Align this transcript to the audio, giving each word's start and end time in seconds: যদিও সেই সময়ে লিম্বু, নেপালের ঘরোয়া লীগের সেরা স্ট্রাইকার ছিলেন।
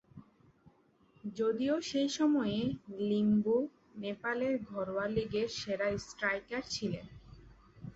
যদিও 1.33 1.75
সেই 1.81 2.09
সময়ে 2.09 2.59
লিম্বু, 3.01 3.57
নেপালের 3.95 4.53
ঘরোয়া 4.69 5.05
লীগের 5.07 5.49
সেরা 5.59 5.87
স্ট্রাইকার 6.05 6.63
ছিলেন। 6.69 7.05